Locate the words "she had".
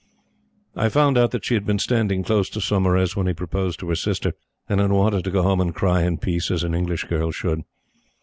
1.45-1.63